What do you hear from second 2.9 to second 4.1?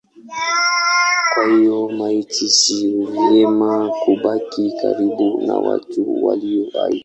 vema